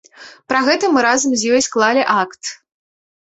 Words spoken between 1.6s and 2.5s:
склалі акт.